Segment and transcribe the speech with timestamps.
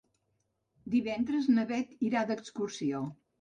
[0.93, 3.05] Divendres na Beth irà d'excursió.